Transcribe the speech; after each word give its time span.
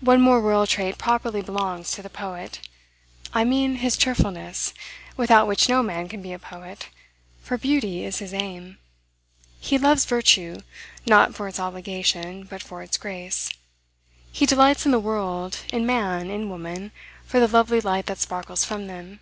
One 0.00 0.20
more 0.20 0.40
royal 0.40 0.66
trait 0.66 0.98
properly 0.98 1.40
belongs 1.40 1.92
to 1.92 2.02
the 2.02 2.10
poet. 2.10 2.58
I 3.32 3.44
mean 3.44 3.76
his 3.76 3.96
cheerfulness, 3.96 4.74
without 5.16 5.46
which 5.46 5.68
no 5.68 5.84
man 5.84 6.08
can 6.08 6.20
be 6.20 6.32
a 6.32 6.38
poet, 6.40 6.88
for 7.42 7.56
beauty 7.56 8.04
is 8.04 8.18
his 8.18 8.34
aim. 8.34 8.78
He 9.60 9.78
loves 9.78 10.04
virtue, 10.04 10.62
not 11.06 11.36
for 11.36 11.46
its 11.46 11.60
obligation, 11.60 12.42
but 12.42 12.60
for 12.60 12.82
its 12.82 12.96
grace: 12.98 13.48
he 14.32 14.46
delights 14.46 14.84
in 14.84 14.90
the 14.90 14.98
world, 14.98 15.58
in 15.72 15.86
man, 15.86 16.28
in 16.28 16.50
woman, 16.50 16.90
for 17.24 17.38
the 17.38 17.46
lovely 17.46 17.80
light 17.80 18.06
that 18.06 18.18
sparkles 18.18 18.64
from 18.64 18.88
them. 18.88 19.20